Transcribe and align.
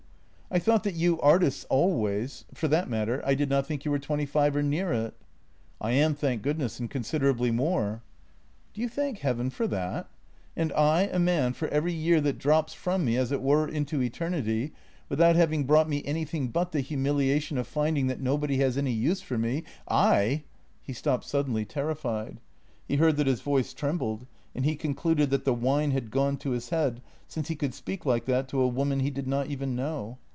I 0.53 0.59
thought 0.59 0.83
that 0.83 0.95
you 0.95 1.17
artists 1.21 1.63
always.... 1.69 2.43
For 2.53 2.67
that 2.67 2.89
matter, 2.89 3.21
I 3.25 3.35
did 3.35 3.49
not 3.49 3.65
think 3.65 3.85
you 3.85 3.91
were 3.91 3.97
twenty 3.99 4.25
five 4.25 4.53
or 4.53 4.61
near 4.61 4.91
it."" 4.91 5.13
I 5.81 5.91
am, 5.91 6.13
thank 6.13 6.41
goodness, 6.41 6.77
and 6.77 6.89
considerably 6.91 7.51
more."" 7.51 8.01
Do 8.73 8.81
you 8.81 8.89
thank 8.89 9.19
Heaven 9.19 9.49
for 9.49 9.65
that? 9.67 10.09
And 10.57 10.73
I, 10.73 11.03
a 11.03 11.19
man, 11.19 11.53
for 11.53 11.69
every 11.69 11.93
year 11.93 12.19
that 12.19 12.37
drops 12.37 12.73
from 12.73 13.05
me 13.05 13.15
as 13.15 13.31
it 13.31 13.41
were 13.41 13.65
into 13.65 14.01
eternity, 14.01 14.73
without 15.07 15.37
having 15.37 15.63
brought 15.63 15.87
me 15.87 16.03
anything 16.03 16.49
but 16.49 16.73
the 16.73 16.81
humiliation 16.81 17.57
of 17.57 17.65
finding 17.65 18.07
that 18.07 18.19
no 18.19 18.37
body 18.37 18.57
has 18.57 18.77
any 18.77 18.91
use 18.91 19.21
for 19.21 19.37
me— 19.37 19.63
I" 19.87 20.43
He 20.83 20.91
stopped 20.91 21.23
suddenly, 21.23 21.63
terrified. 21.63 22.41
He 22.89 22.97
heard 22.97 23.15
that 23.15 23.27
his 23.27 23.39
voice 23.39 23.73
trembled, 23.73 24.27
and 24.53 24.65
he 24.65 24.75
concluded 24.75 25.29
that 25.29 25.45
the 25.45 25.53
wine 25.53 25.91
had 25.91 26.11
gone 26.11 26.35
to 26.39 26.49
his 26.49 26.71
head, 26.71 27.01
since 27.25 27.47
he 27.47 27.55
could 27.55 27.73
speak 27.73 28.05
like 28.05 28.25
that 28.25 28.49
to 28.49 28.59
a 28.59 28.67
woman 28.67 28.99
he 28.99 29.11
did 29.11 29.29
not 29.29 29.47
even 29.47 29.77
know. 29.77 30.17